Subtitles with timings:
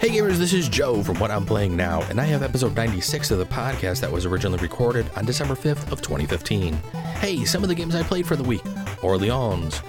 [0.00, 3.32] Hey gamers, this is Joe from What I'm Playing Now, and I have episode 96
[3.32, 6.74] of the podcast that was originally recorded on December 5th of 2015.
[7.18, 8.62] Hey, some of the games I played for the week.
[9.02, 9.82] Orleans,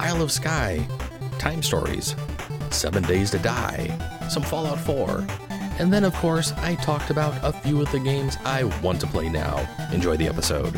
[0.00, 0.84] Isle of Skye,
[1.38, 2.16] Time Stories,
[2.70, 5.24] 7 Days to Die, some Fallout 4,
[5.78, 9.06] and then of course I talked about a few of the games I want to
[9.06, 9.64] play now.
[9.92, 10.74] Enjoy the episode.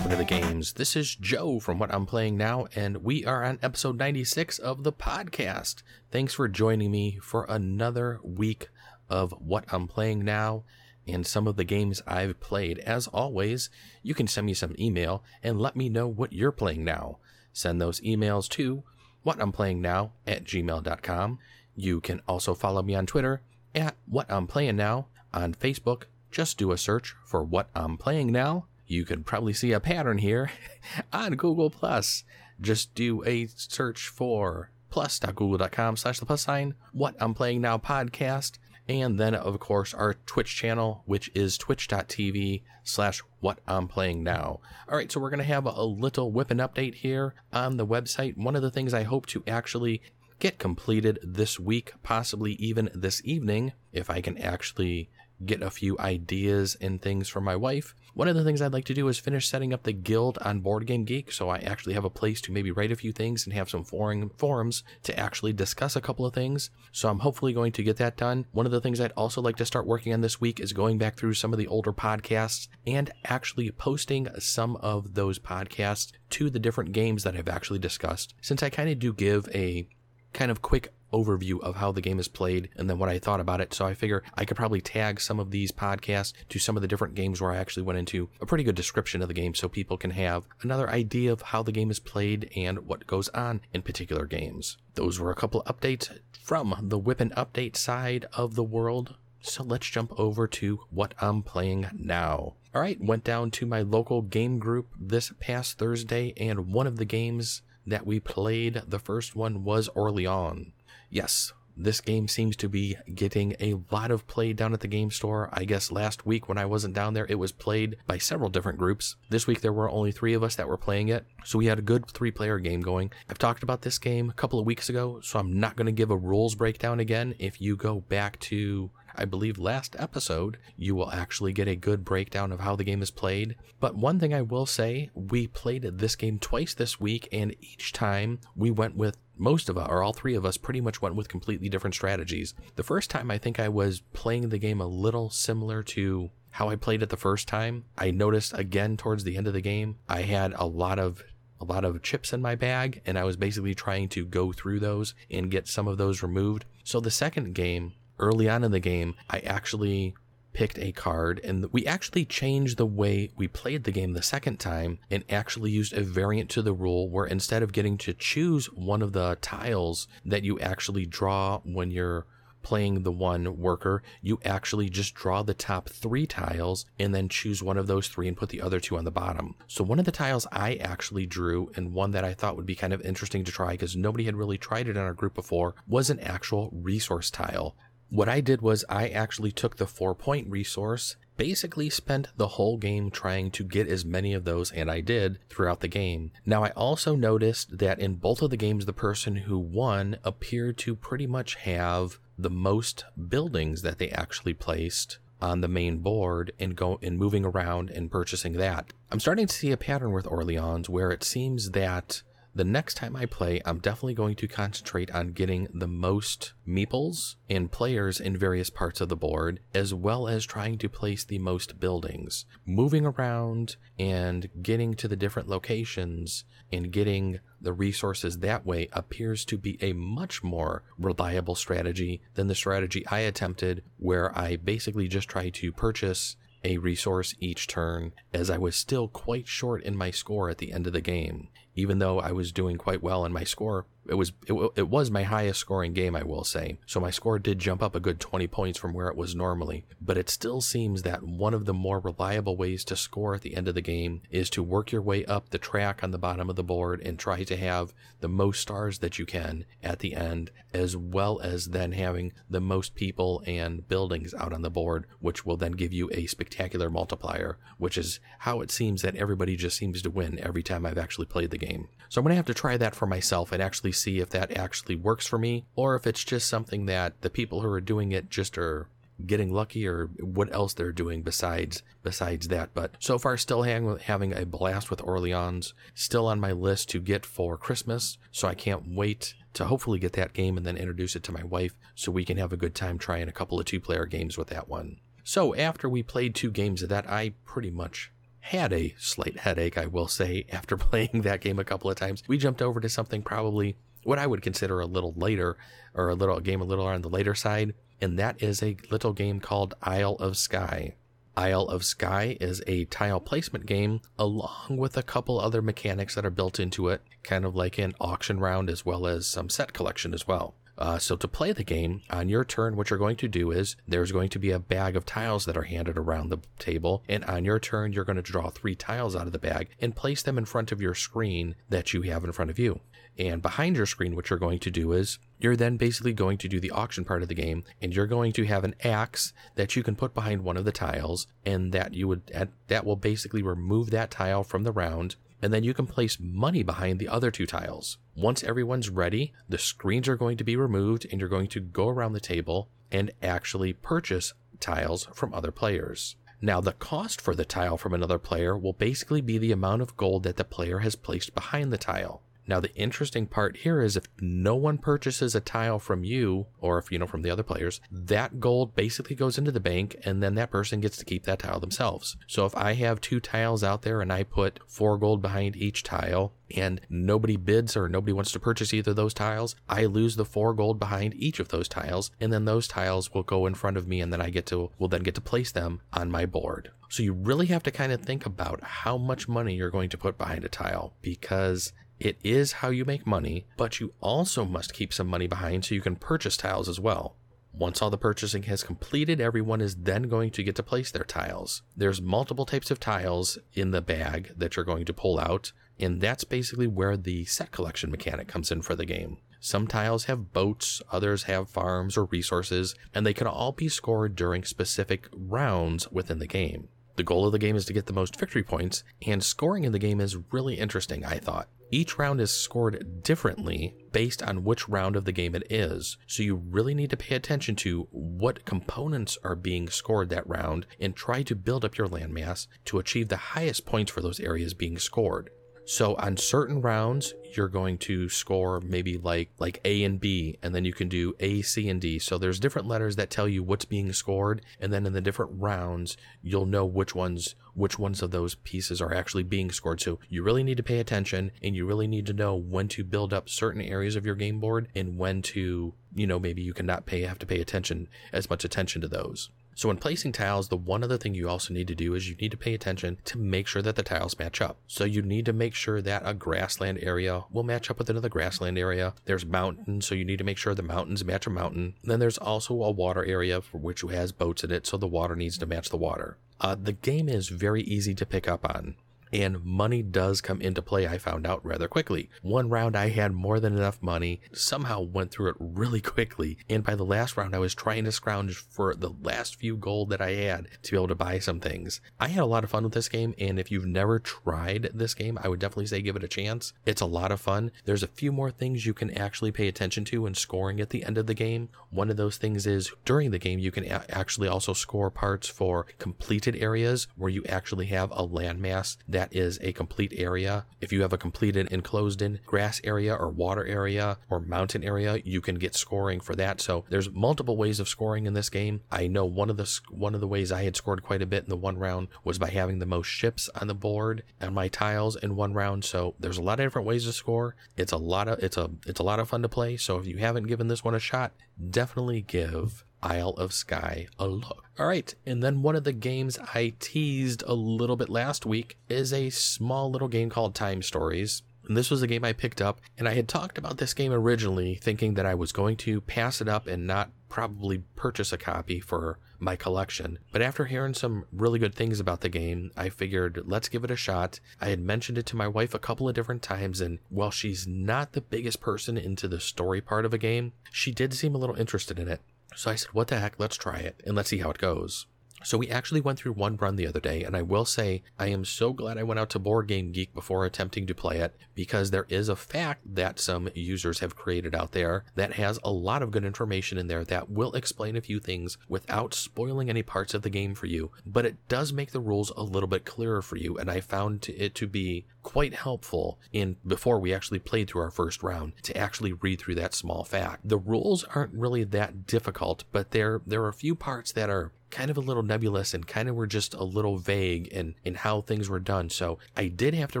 [0.00, 0.72] Welcome to the games.
[0.72, 4.82] This is Joe from What I'm Playing Now, and we are on episode 96 of
[4.82, 5.82] the podcast.
[6.10, 8.70] Thanks for joining me for another week
[9.10, 10.64] of What I'm Playing Now
[11.06, 12.78] and some of the games I've played.
[12.78, 13.68] As always,
[14.02, 17.18] you can send me some email and let me know what you're playing now.
[17.52, 18.82] Send those emails to
[19.22, 21.38] What I'm Playing Now at gmail.com.
[21.76, 23.42] You can also follow me on Twitter
[23.74, 25.08] at What I'm Playing Now.
[25.34, 29.72] On Facebook, just do a search for What I'm Playing Now you can probably see
[29.72, 30.50] a pattern here
[31.12, 32.24] on Google Plus.
[32.60, 38.58] Just do a search for plus.google.com slash the plus sign what I'm playing now podcast.
[38.88, 44.60] And then, of course, our Twitch channel, which is twitch.tv slash what I'm playing now.
[44.88, 48.36] All right, so we're to have a little whipping update here on the website.
[48.36, 50.02] One of the things I hope to actually
[50.40, 55.10] get completed this week, possibly even this evening, if I can actually
[55.44, 57.94] get a few ideas and things from my wife.
[58.14, 60.60] One of the things I'd like to do is finish setting up the guild on
[60.60, 63.44] Board Game Geek so I actually have a place to maybe write a few things
[63.44, 66.70] and have some forum forums to actually discuss a couple of things.
[66.92, 68.46] So I'm hopefully going to get that done.
[68.52, 70.98] One of the things I'd also like to start working on this week is going
[70.98, 76.50] back through some of the older podcasts and actually posting some of those podcasts to
[76.50, 78.34] the different games that I've actually discussed.
[78.40, 79.88] Since I kind of do give a
[80.32, 83.40] kind of quick overview of how the game is played and then what I thought
[83.40, 83.74] about it.
[83.74, 86.88] So I figure I could probably tag some of these podcasts to some of the
[86.88, 89.68] different games where I actually went into a pretty good description of the game so
[89.68, 93.60] people can have another idea of how the game is played and what goes on
[93.72, 94.76] in particular games.
[94.94, 99.16] Those were a couple updates from the Whippin' Update side of the world.
[99.42, 102.54] So let's jump over to what I'm playing now.
[102.74, 106.98] All right, went down to my local game group this past Thursday, and one of
[106.98, 110.72] the games that we played, the first one was Orleans.
[111.10, 115.10] Yes, this game seems to be getting a lot of play down at the game
[115.10, 115.48] store.
[115.52, 118.78] I guess last week when I wasn't down there, it was played by several different
[118.78, 119.16] groups.
[119.30, 121.78] This week there were only three of us that were playing it, so we had
[121.78, 123.10] a good three player game going.
[123.28, 125.92] I've talked about this game a couple of weeks ago, so I'm not going to
[125.92, 127.34] give a rules breakdown again.
[127.38, 132.04] If you go back to I believe last episode, you will actually get a good
[132.04, 133.56] breakdown of how the game is played.
[133.80, 137.92] But one thing I will say, we played this game twice this week, and each
[137.92, 141.14] time we went with most of us, or all three of us, pretty much went
[141.14, 142.54] with completely different strategies.
[142.76, 146.68] The first time, I think I was playing the game a little similar to how
[146.68, 147.84] I played it the first time.
[147.96, 151.22] I noticed again towards the end of the game, I had a lot of
[151.60, 154.80] a lot of chips in my bag, and I was basically trying to go through
[154.80, 156.64] those and get some of those removed.
[156.84, 160.14] So the second game, early on in the game, I actually
[160.52, 164.58] picked a card and we actually changed the way we played the game the second
[164.58, 168.66] time and actually used a variant to the rule where instead of getting to choose
[168.66, 172.26] one of the tiles that you actually draw when you're
[172.62, 177.62] playing the one worker, you actually just draw the top three tiles and then choose
[177.62, 179.54] one of those three and put the other two on the bottom.
[179.66, 182.74] So, one of the tiles I actually drew, and one that I thought would be
[182.74, 185.74] kind of interesting to try because nobody had really tried it in our group before,
[185.86, 187.76] was an actual resource tile.
[188.10, 192.76] What I did was I actually took the four point resource, basically spent the whole
[192.76, 196.32] game trying to get as many of those, and I did throughout the game.
[196.44, 200.76] Now, I also noticed that in both of the games, the person who won appeared
[200.78, 206.52] to pretty much have the most buildings that they actually placed on the main board
[206.58, 208.92] and go and moving around and purchasing that.
[209.10, 212.22] I'm starting to see a pattern with Orleans where it seems that
[212.54, 217.36] the next time I play, I'm definitely going to concentrate on getting the most meeples
[217.48, 221.38] and players in various parts of the board, as well as trying to place the
[221.38, 222.46] most buildings.
[222.66, 229.44] Moving around and getting to the different locations and getting the resources that way appears
[229.44, 235.08] to be a much more reliable strategy than the strategy I attempted, where I basically
[235.08, 239.96] just try to purchase a resource each turn, as I was still quite short in
[239.96, 241.48] my score at the end of the game.
[241.74, 243.86] Even though I was doing quite well in my score.
[244.08, 246.78] It was it, it was my highest scoring game, I will say.
[246.86, 249.84] So my score did jump up a good 20 points from where it was normally.
[250.00, 253.56] But it still seems that one of the more reliable ways to score at the
[253.56, 256.50] end of the game is to work your way up the track on the bottom
[256.50, 260.14] of the board and try to have the most stars that you can at the
[260.14, 265.06] end, as well as then having the most people and buildings out on the board,
[265.20, 269.56] which will then give you a spectacular multiplier, which is how it seems that everybody
[269.56, 271.88] just seems to win every time I've actually played the game.
[272.08, 274.56] So I'm going to have to try that for myself and actually see if that
[274.56, 278.10] actually works for me or if it's just something that the people who are doing
[278.10, 278.88] it just are
[279.26, 282.70] getting lucky or what else they're doing besides besides that.
[282.74, 287.00] But so far still hang, having a blast with orleans still on my list to
[287.00, 288.18] get for christmas.
[288.32, 291.44] So i can't wait to hopefully get that game and then introduce it to my
[291.44, 294.38] wife so we can have a good time trying a couple of two player games
[294.38, 294.98] with that one.
[295.24, 298.10] So after we played two games of that i pretty much
[298.40, 302.22] had a slight headache, I will say, after playing that game a couple of times.
[302.26, 305.56] We jumped over to something probably what I would consider a little later,
[305.94, 308.76] or a little a game a little on the later side, and that is a
[308.90, 310.94] little game called Isle of Skye.
[311.36, 316.26] Isle of Skye is a tile placement game along with a couple other mechanics that
[316.26, 319.72] are built into it, kind of like an auction round as well as some set
[319.72, 320.54] collection as well.
[320.80, 323.76] Uh, so to play the game, on your turn, what you're going to do is
[323.86, 327.22] there's going to be a bag of tiles that are handed around the table, and
[327.26, 330.22] on your turn, you're going to draw three tiles out of the bag and place
[330.22, 332.80] them in front of your screen that you have in front of you.
[333.18, 336.48] And behind your screen, what you're going to do is you're then basically going to
[336.48, 339.76] do the auction part of the game, and you're going to have an axe that
[339.76, 342.26] you can put behind one of the tiles, and that you would
[342.68, 346.62] that will basically remove that tile from the round and then you can place money
[346.62, 347.98] behind the other two tiles.
[348.14, 351.88] Once everyone's ready, the screens are going to be removed and you're going to go
[351.88, 356.16] around the table and actually purchase tiles from other players.
[356.42, 359.96] Now, the cost for the tile from another player will basically be the amount of
[359.96, 362.22] gold that the player has placed behind the tile.
[362.46, 366.78] Now, the interesting part here is if no one purchases a tile from you, or
[366.78, 370.22] if you know from the other players, that gold basically goes into the bank and
[370.22, 372.16] then that person gets to keep that tile themselves.
[372.26, 375.82] So if I have two tiles out there and I put four gold behind each
[375.82, 380.16] tile, and nobody bids or nobody wants to purchase either of those tiles, I lose
[380.16, 383.54] the four gold behind each of those tiles, and then those tiles will go in
[383.54, 386.10] front of me, and then I get to will then get to place them on
[386.10, 386.70] my board.
[386.88, 389.98] So you really have to kind of think about how much money you're going to
[389.98, 394.72] put behind a tile because it is how you make money, but you also must
[394.72, 397.16] keep some money behind so you can purchase tiles as well.
[397.52, 401.04] Once all the purchasing has completed, everyone is then going to get to place their
[401.04, 401.62] tiles.
[401.76, 406.00] There's multiple types of tiles in the bag that you're going to pull out, and
[406.00, 409.18] that's basically where the set collection mechanic comes in for the game.
[409.40, 414.14] Some tiles have boats, others have farms or resources, and they can all be scored
[414.14, 416.68] during specific rounds within the game.
[417.00, 419.72] The goal of the game is to get the most victory points, and scoring in
[419.72, 421.48] the game is really interesting, I thought.
[421.70, 426.22] Each round is scored differently based on which round of the game it is, so
[426.22, 430.94] you really need to pay attention to what components are being scored that round and
[430.94, 434.76] try to build up your landmass to achieve the highest points for those areas being
[434.76, 435.30] scored.
[435.70, 440.52] So on certain rounds, you're going to score maybe like like A and B, and
[440.52, 442.00] then you can do A, C, and D.
[442.00, 445.30] So there's different letters that tell you what's being scored, and then in the different
[445.36, 449.80] rounds, you'll know which ones which ones of those pieces are actually being scored.
[449.80, 452.82] So you really need to pay attention, and you really need to know when to
[452.82, 456.52] build up certain areas of your game board and when to, you know, maybe you
[456.52, 459.30] cannot pay have to pay attention as much attention to those.
[459.60, 462.14] So when placing tiles, the one other thing you also need to do is you
[462.14, 464.56] need to pay attention to make sure that the tiles match up.
[464.66, 468.08] So you need to make sure that a grassland area will match up with another
[468.08, 468.94] grassland area.
[469.04, 471.74] There's mountains, so you need to make sure the mountains match a mountain.
[471.84, 475.14] Then there's also a water area for which has boats in it, so the water
[475.14, 476.16] needs to match the water.
[476.40, 478.76] Uh, the game is very easy to pick up on
[479.12, 482.10] and money does come into play, I found out rather quickly.
[482.22, 486.64] One round I had more than enough money, somehow went through it really quickly, and
[486.64, 490.00] by the last round I was trying to scrounge for the last few gold that
[490.00, 491.80] I had to be able to buy some things.
[491.98, 494.94] I had a lot of fun with this game, and if you've never tried this
[494.94, 496.52] game, I would definitely say give it a chance.
[496.66, 497.50] It's a lot of fun.
[497.64, 500.84] There's a few more things you can actually pay attention to in scoring at the
[500.84, 501.48] end of the game.
[501.70, 505.28] One of those things is during the game, you can a- actually also score parts
[505.28, 510.44] for completed areas where you actually have a landmass that that is a complete area.
[510.60, 515.00] If you have a completed enclosed in grass area or water area or mountain area,
[515.06, 516.38] you can get scoring for that.
[516.42, 518.60] So there's multiple ways of scoring in this game.
[518.70, 521.24] I know one of the one of the ways I had scored quite a bit
[521.24, 524.48] in the one round was by having the most ships on the board and my
[524.48, 525.64] tiles in one round.
[525.64, 527.36] So there's a lot of different ways to score.
[527.56, 529.56] It's a lot of it's a it's a lot of fun to play.
[529.56, 531.12] So if you haven't given this one a shot,
[531.50, 534.44] definitely give Isle of Skye a look.
[534.58, 538.58] All right, and then one of the games I teased a little bit last week
[538.68, 541.22] is a small little game called Time Stories.
[541.48, 543.92] And this was a game I picked up, and I had talked about this game
[543.92, 548.18] originally, thinking that I was going to pass it up and not probably purchase a
[548.18, 549.98] copy for my collection.
[550.12, 553.70] But after hearing some really good things about the game, I figured let's give it
[553.70, 554.20] a shot.
[554.40, 557.46] I had mentioned it to my wife a couple of different times, and while she's
[557.46, 561.18] not the biggest person into the story part of a game, she did seem a
[561.18, 562.00] little interested in it.
[562.34, 564.86] So I said, what the heck, let's try it and let's see how it goes.
[565.22, 568.06] So we actually went through one run the other day, and I will say I
[568.06, 571.14] am so glad I went out to Board Game Geek before attempting to play it
[571.34, 575.50] because there is a FAQ that some users have created out there that has a
[575.50, 579.62] lot of good information in there that will explain a few things without spoiling any
[579.62, 582.64] parts of the game for you, but it does make the rules a little bit
[582.64, 587.18] clearer for you, and I found it to be quite helpful in before we actually
[587.18, 590.18] played through our first round to actually read through that small FAQ.
[590.24, 594.32] The rules aren't really that difficult, but there there are a few parts that are
[594.50, 597.74] kind of a little nebulous and kind of were just a little vague in, in
[597.74, 598.70] how things were done.
[598.70, 599.80] So I did have to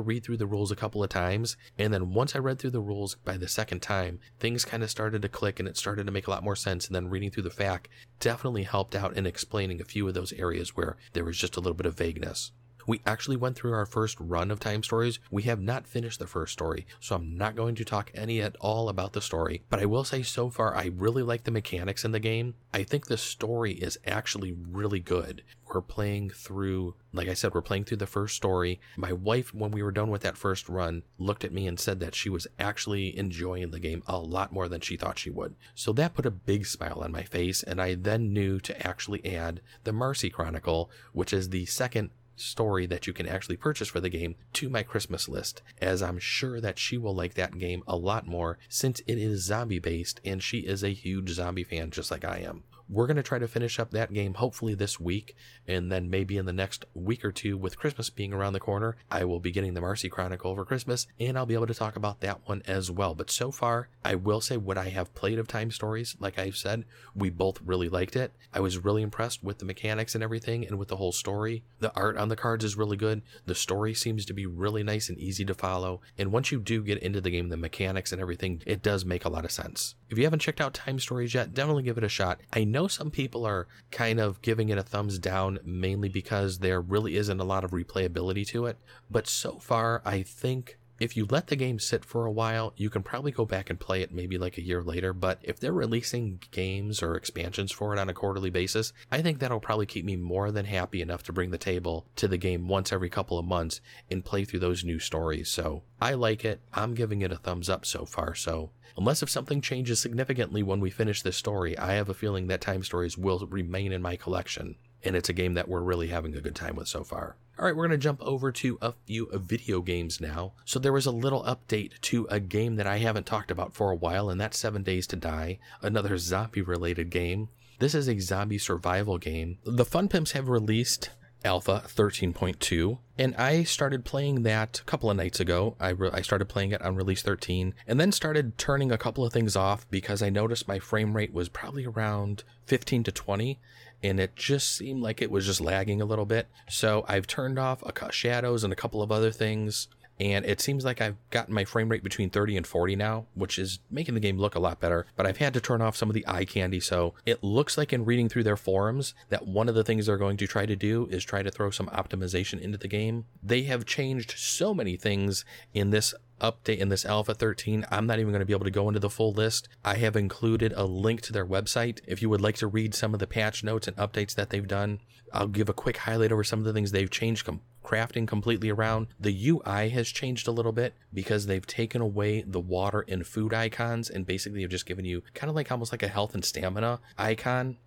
[0.00, 1.56] read through the rules a couple of times.
[1.78, 4.90] And then once I read through the rules by the second time, things kind of
[4.90, 6.86] started to click and it started to make a lot more sense.
[6.86, 7.86] And then reading through the FAQ
[8.18, 11.60] definitely helped out in explaining a few of those areas where there was just a
[11.60, 12.52] little bit of vagueness.
[12.86, 15.18] We actually went through our first run of time stories.
[15.30, 18.56] We have not finished the first story, so I'm not going to talk any at
[18.60, 19.62] all about the story.
[19.68, 22.54] But I will say so far, I really like the mechanics in the game.
[22.72, 25.42] I think the story is actually really good.
[25.72, 28.80] We're playing through, like I said, we're playing through the first story.
[28.96, 32.00] My wife, when we were done with that first run, looked at me and said
[32.00, 35.54] that she was actually enjoying the game a lot more than she thought she would.
[35.76, 39.24] So that put a big smile on my face, and I then knew to actually
[39.24, 44.00] add the Marcy Chronicle, which is the second story that you can actually purchase for
[44.00, 47.82] the game to my Christmas list, as I'm sure that she will like that game
[47.86, 51.90] a lot more since it is zombie based and she is a huge zombie fan
[51.90, 54.98] just like I am we're going to try to finish up that game hopefully this
[54.98, 58.60] week and then maybe in the next week or two with christmas being around the
[58.60, 61.74] corner i will be getting the marcy chronicle for christmas and i'll be able to
[61.74, 63.14] talk about that one as well.
[63.14, 66.56] But so far i will say what i have played of time stories like i've
[66.56, 68.32] said we both really liked it.
[68.52, 71.62] I was really impressed with the mechanics and everything and with the whole story.
[71.78, 73.22] The art on the cards is really good.
[73.46, 76.00] The story seems to be really nice and easy to follow.
[76.18, 79.24] And once you do get into the game the mechanics and everything it does make
[79.24, 79.94] a lot of sense.
[80.08, 82.40] If you haven't checked out time stories yet definitely give it a shot.
[82.52, 86.58] I know know some people are kind of giving it a thumbs down mainly because
[86.58, 88.78] there really isn't a lot of replayability to it.
[89.10, 92.90] But so far, I think if you let the game sit for a while, you
[92.90, 95.14] can probably go back and play it maybe like a year later.
[95.14, 99.38] But if they're releasing games or expansions for it on a quarterly basis, I think
[99.38, 102.68] that'll probably keep me more than happy enough to bring the table to the game
[102.68, 103.80] once every couple of months
[104.10, 105.48] and play through those new stories.
[105.48, 106.60] So I like it.
[106.74, 108.34] I'm giving it a thumbs up so far.
[108.34, 112.48] So unless if something changes significantly when we finish this story, I have a feeling
[112.48, 114.76] that Time Stories will remain in my collection.
[115.02, 117.36] And it's a game that we're really having a good time with so far.
[117.58, 120.52] All right, we're going to jump over to a few video games now.
[120.64, 123.90] So there was a little update to a game that I haven't talked about for
[123.90, 127.48] a while, and that's Seven Days to Die, another zombie related game.
[127.78, 129.58] This is a zombie survival game.
[129.64, 131.10] The Fun Pimps have released
[131.44, 135.74] Alpha 13.2, and I started playing that a couple of nights ago.
[135.80, 139.24] I, re- I started playing it on release 13, and then started turning a couple
[139.24, 143.58] of things off because I noticed my frame rate was probably around 15 to 20,
[144.02, 146.48] and it just seemed like it was just lagging a little bit.
[146.68, 149.88] So I've turned off a shadows and a couple of other things
[150.20, 153.58] and it seems like I've gotten my frame rate between 30 and 40 now, which
[153.58, 155.06] is making the game look a lot better.
[155.16, 157.92] But I've had to turn off some of the eye candy, so it looks like
[157.92, 160.76] in reading through their forums that one of the things they're going to try to
[160.76, 163.24] do is try to throw some optimization into the game.
[163.42, 168.18] They have changed so many things in this update in this alpha 13 i'm not
[168.18, 170.84] even going to be able to go into the full list i have included a
[170.84, 173.86] link to their website if you would like to read some of the patch notes
[173.86, 175.00] and updates that they've done
[175.34, 177.44] i'll give a quick highlight over some of the things they've changed
[177.84, 179.08] crafting completely around.
[179.18, 183.54] The UI has changed a little bit because they've taken away the water and food
[183.54, 186.44] icons and basically have just given you kind of like almost like a health and
[186.44, 187.78] stamina icon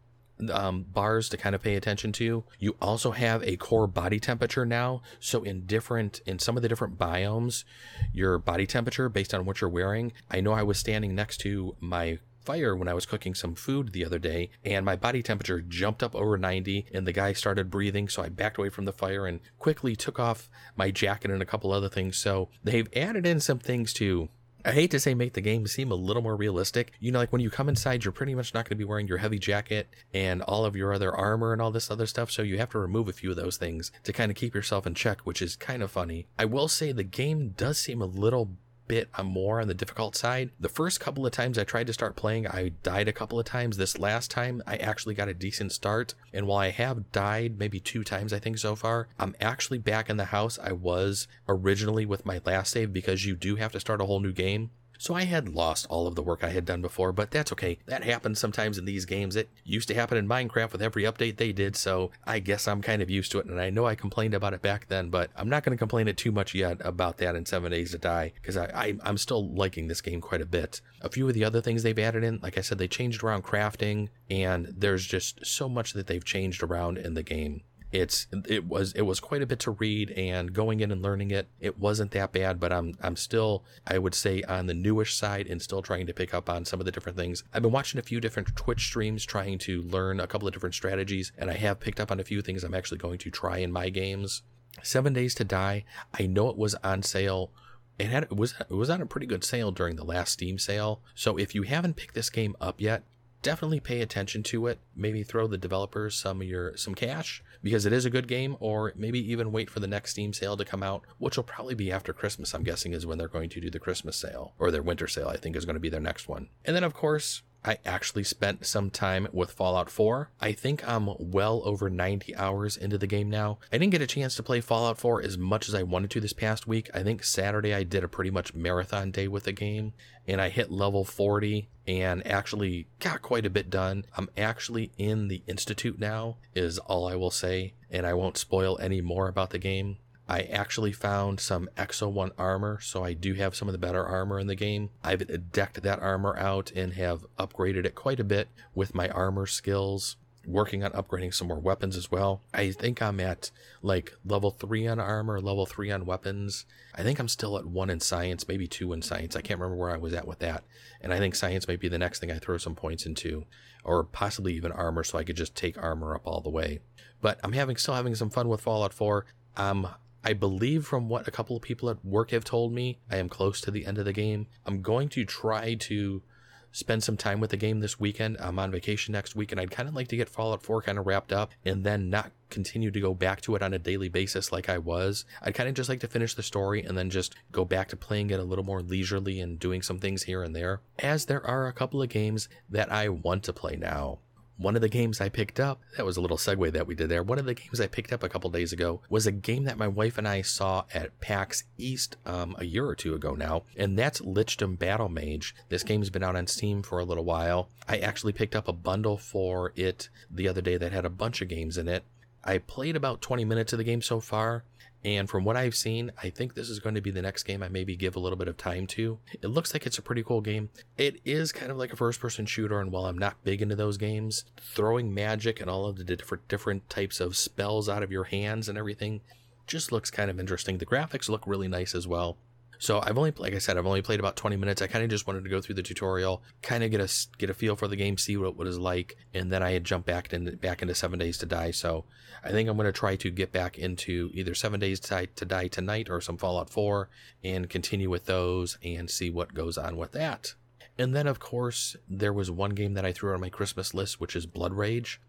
[0.52, 2.44] um, bars to kind of pay attention to.
[2.60, 5.02] You also have a core body temperature now.
[5.20, 7.64] So in different, in some of the different biomes,
[8.12, 10.12] your body temperature based on what you're wearing.
[10.30, 13.92] I know I was standing next to my fire when I was cooking some food
[13.92, 17.70] the other day, and my body temperature jumped up over 90, and the guy started
[17.70, 18.08] breathing.
[18.08, 21.46] So I backed away from the fire and quickly took off my jacket and a
[21.46, 22.18] couple other things.
[22.18, 24.30] So they've added in some things to
[24.66, 26.94] I hate to say make the game seem a little more realistic.
[27.02, 29.10] You know, like when you come inside, you're pretty much not going to be wearing
[29.10, 32.32] your heavy jacket and all of your other armor and all this other stuff.
[32.32, 34.88] So you have to remove a few of those things to kind of keep yourself
[34.88, 36.28] in check, which is kind of funny.
[36.40, 38.56] I will say the game does seem a little
[38.88, 40.52] bit uh, more on the difficult side.
[40.60, 43.46] The first couple of times I tried to start playing, I died a couple of
[43.46, 43.78] times.
[43.78, 46.14] This last time, I actually got a decent start.
[46.34, 50.10] And while I have died maybe two times, I think so far, I'm actually back
[50.10, 53.80] in the house I was originally with my last save because you do have to
[53.80, 54.72] start a whole new game.
[55.04, 57.78] So I had lost all of the work I had done before, but that's okay.
[57.88, 59.36] That happens sometimes in these games.
[59.36, 62.82] It used to happen in Minecraft with every update they did, so I guess I'm
[62.82, 63.46] kind of used to it.
[63.46, 66.08] And I know I complained about it back then, but I'm not going to complain
[66.08, 69.18] it too much yet about that in Seven Days to Die because I, I I'm
[69.18, 70.80] still liking this game quite a bit.
[71.02, 73.44] A few of the other things they've added in, like I said, they changed around
[73.44, 77.64] crafting, and there's just so much that they've changed around in the game
[77.94, 81.30] it's it was it was quite a bit to read and going in and learning
[81.30, 85.16] it it wasn't that bad but i'm i'm still i would say on the newish
[85.16, 87.44] side and still trying to pick up on some of the different things.
[87.54, 90.76] I've been watching a few different twitch streams trying to learn a couple of different
[90.76, 93.58] strategies and i have picked up on a few things i'm actually going to try
[93.58, 94.42] in my games.
[94.82, 95.86] Seven days to die
[96.18, 97.52] i know it was on sale.
[98.00, 100.58] It had it was it was on a pretty good sale during the last Steam
[100.58, 101.02] sale.
[101.14, 103.04] So if you haven't picked this game up yet,
[103.44, 104.80] definitely pay attention to it.
[104.96, 108.58] Maybe throw the developers some of your some cash because it is a good game,
[108.60, 111.76] or maybe even wait for the next Steam sale to come out, which will probably
[111.76, 112.56] be after Christmas.
[112.56, 115.28] I'm guessing is when they're going to do the Christmas sale or their winter sale.
[115.28, 116.50] I think is going to be their next one.
[116.66, 120.30] And then of course I actually spent some time with Fallout 4.
[120.42, 123.60] I think I'm well over 90 hours into the game now.
[123.72, 126.20] I didn't get a chance to play Fallout 4 as much as I wanted to
[126.20, 126.90] this past week.
[126.94, 129.94] I think Saturday I did a pretty much marathon day with the game
[130.28, 134.06] and I hit level 40 and actually got quite a bit done.
[134.18, 138.78] I'm actually in the Institute now, is all I will say, and I won't spoil
[138.80, 139.98] any more about the game.
[140.28, 144.40] I actually found some X-01 armor, so I do have some of the better armor
[144.40, 144.90] in the game.
[145.04, 149.46] I've decked that armor out and have upgraded it quite a bit with my armor
[149.46, 150.16] skills.
[150.46, 152.42] Working on upgrading some more weapons as well.
[152.54, 153.50] I think I'm at
[153.82, 156.66] like level 3 on armor, level 3 on weapons.
[156.94, 159.38] I think I'm still at 1 in science, maybe 2 in science.
[159.38, 160.66] I can't remember where I was at with that.
[161.00, 163.46] And I think science might be the next thing I throw some points into,
[163.86, 166.80] or possibly even armor so I could just take armor up all the way.
[167.22, 169.26] But I'm having still having some fun with Fallout 4.
[169.56, 169.88] Um,
[170.24, 173.28] I believe from what a couple of people at work have told me, I am
[173.28, 174.48] close to the end of the game.
[174.66, 176.24] I'm going to try to
[176.72, 178.38] spend some time with the game this weekend.
[178.40, 180.98] I'm on vacation next week, and I'd kind of like to get Fallout 4 kind
[180.98, 184.10] of wrapped up and then not continue to go back to it on a daily
[184.10, 185.26] basis like I was.
[185.42, 187.96] I'd kind of just like to finish the story and then just go back to
[187.96, 191.46] playing it a little more leisurely and doing some things here and there, as there
[191.46, 194.20] are a couple of games that I want to play now.
[194.64, 197.10] One of the games I picked up, that was a little segue that we did
[197.10, 197.22] there.
[197.22, 199.78] One of the games I picked up a couple days ago was a game that
[199.78, 203.64] my wife and I saw at PAX East um, a year or two ago now,
[203.76, 205.54] and that's Lichdom Battle Mage.
[205.68, 207.68] This game's been out on Steam for a little while.
[207.90, 211.42] I actually picked up a bundle for it the other day that had a bunch
[211.42, 212.06] of games in it.
[212.42, 214.64] I played about 20 minutes of the game so far,
[215.06, 217.62] and from what I've seen, I think this is going to be the next game
[217.62, 219.20] I maybe give a little bit of time to.
[219.42, 220.70] It looks like it's a pretty cool game.
[220.98, 223.76] It is kind of like a first person shooter, and while I'm not big into
[223.76, 228.12] those games, throwing magic and all of the different different types of spells out of
[228.12, 229.22] your hands and everything
[229.68, 230.78] just looks kind of interesting.
[230.78, 232.38] The graphics look really nice as well.
[232.84, 234.82] So I've only, like I said, I've only played about 20 minutes.
[234.82, 237.50] I kind of just wanted to go through the tutorial, kind of get a get
[237.50, 240.06] a feel for the game, see what, what it's like, and then I had jumped
[240.06, 241.72] back into back into Seven Days to Die.
[241.72, 242.04] So
[242.44, 245.28] I think I'm going to try to get back into either Seven Days to Die,
[245.34, 247.08] to Die tonight or some Fallout 4
[247.42, 250.54] and continue with those and see what goes on with that.
[250.98, 254.20] And then, of course, there was one game that I threw on my Christmas list,
[254.20, 255.22] which is Blood Rage.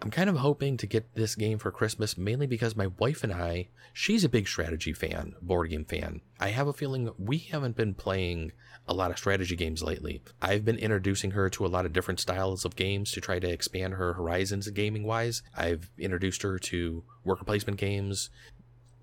[0.00, 3.32] I'm kind of hoping to get this game for Christmas mainly because my wife and
[3.32, 6.20] I, she's a big strategy fan, board game fan.
[6.38, 8.52] I have a feeling we haven't been playing
[8.86, 10.22] a lot of strategy games lately.
[10.40, 13.50] I've been introducing her to a lot of different styles of games to try to
[13.50, 15.42] expand her horizons gaming wise.
[15.56, 18.30] I've introduced her to worker placement games,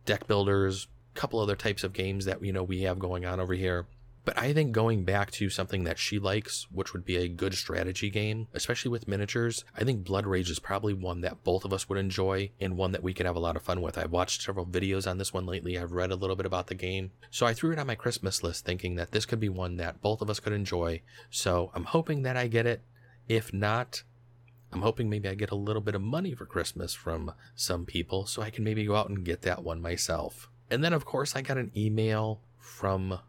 [0.06, 3.42] deck builders, a couple other types of games that you know we have going on
[3.42, 3.86] over here.
[4.26, 7.54] But I think going back to something that she likes, which would be a good
[7.54, 11.72] strategy game, especially with miniatures, I think Blood Rage is probably one that both of
[11.72, 14.00] us would enjoy and one that we could have a lot of fun with.
[14.00, 15.78] I've watched several videos on this one lately.
[15.78, 17.12] I've read a little bit about the game.
[17.30, 20.02] So I threw it on my Christmas list thinking that this could be one that
[20.02, 21.02] both of us could enjoy.
[21.30, 22.82] So I'm hoping that I get it.
[23.30, 24.02] If not,
[24.72, 28.26] I'm hoping maybe I get a little bit of money for Christmas from some people
[28.26, 30.50] so I can maybe go out and get that one myself.
[30.72, 33.20] And then, of course, I got an email from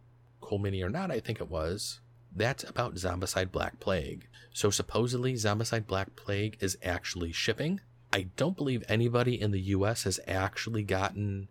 [0.46, 2.00] CoolMiniOrNot, I think it was.
[2.34, 4.28] That's about Zombicide Black Plague.
[4.52, 7.80] So supposedly Zombicide Black Plague is actually shipping.
[8.12, 11.48] I don't believe anybody in the US has actually gotten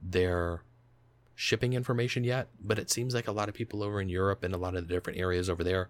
[0.00, 0.62] their
[1.34, 4.54] shipping information yet, but it seems like a lot of people over in Europe and
[4.54, 5.88] a lot of the different areas over there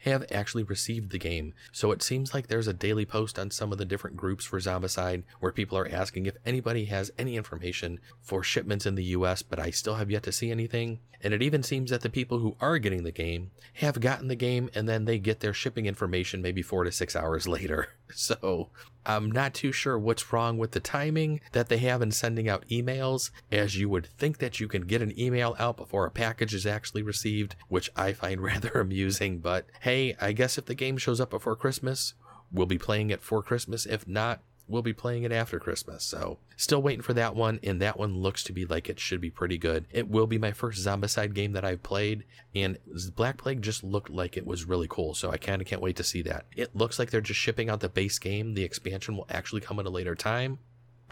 [0.00, 1.54] have actually received the game.
[1.72, 4.58] So it seems like there's a daily post on some of the different groups for
[4.58, 9.42] Zombicide where people are asking if anybody has any information for shipments in the US,
[9.42, 11.00] but I still have yet to see anything.
[11.22, 14.36] And it even seems that the people who are getting the game have gotten the
[14.36, 17.88] game and then they get their shipping information maybe four to six hours later.
[18.12, 18.70] So
[19.04, 22.68] I'm not too sure what's wrong with the timing that they have in sending out
[22.68, 26.54] emails, as you would think that you can get an email out before a package
[26.54, 29.38] is actually received, which I find rather amusing.
[29.38, 32.14] But hey, I guess if the game shows up before Christmas,
[32.50, 33.86] we'll be playing it for Christmas.
[33.86, 36.04] If not, we'll be playing it after Christmas.
[36.04, 39.20] So, still waiting for that one, and that one looks to be like it should
[39.20, 39.86] be pretty good.
[39.90, 42.24] It will be my first Zombicide game that I've played,
[42.54, 42.78] and
[43.14, 45.14] Black Plague just looked like it was really cool.
[45.14, 46.46] So, I kind of can't wait to see that.
[46.56, 48.54] It looks like they're just shipping out the base game.
[48.54, 50.58] The expansion will actually come at a later time.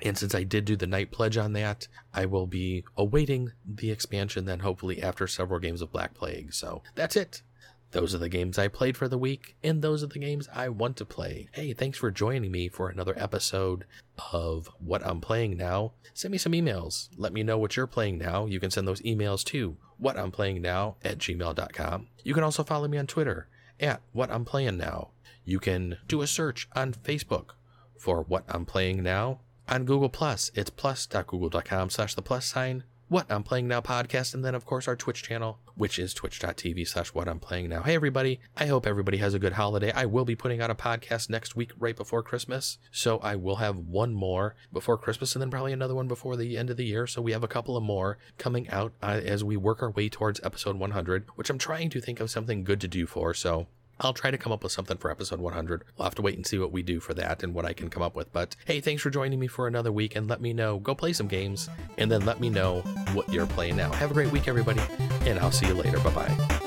[0.03, 3.91] And since I did do the night pledge on that, I will be awaiting the
[3.93, 6.53] expansion then hopefully after several games of Black Plague.
[6.53, 7.43] So that's it.
[7.95, 10.69] Those are the games I played for the week, and those are the games I
[10.69, 11.49] want to play.
[11.53, 13.85] Hey, thanks for joining me for another episode
[14.33, 15.93] of What I'm Playing Now.
[16.13, 17.09] Send me some emails.
[17.17, 18.47] Let me know what you're playing now.
[18.47, 22.09] You can send those emails to what I'm playing now at gmail.com.
[22.25, 23.47] You can also follow me on Twitter
[23.79, 25.11] at What I'm Playing Now.
[25.45, 27.51] You can do a search on Facebook
[27.97, 29.39] for What I'm Playing Now.
[29.69, 34.45] On Google Plus, it's plus.google.com slash the plus sign what I'm Playing Now podcast, and
[34.45, 37.83] then, of course, our Twitch channel, which is twitch.tv slash what I'm playing now.
[37.83, 38.41] Hey, everybody.
[38.57, 39.93] I hope everybody has a good holiday.
[39.93, 42.79] I will be putting out a podcast next week, right before Christmas.
[42.91, 46.57] So I will have one more before Christmas and then probably another one before the
[46.57, 47.07] end of the year.
[47.07, 50.09] So we have a couple of more coming out uh, as we work our way
[50.09, 53.35] towards episode 100, which I'm trying to think of something good to do for.
[53.35, 53.67] So
[54.01, 55.85] I'll try to come up with something for episode 100.
[55.97, 57.91] We'll have to wait and see what we do for that and what I can
[57.91, 58.33] come up with.
[58.33, 60.79] But hey, thanks for joining me for another week and let me know.
[60.79, 62.81] Go play some games and then let me know
[63.13, 63.93] what you're playing now.
[63.93, 64.81] Have a great week, everybody,
[65.23, 65.99] and I'll see you later.
[66.01, 66.61] Bye bye.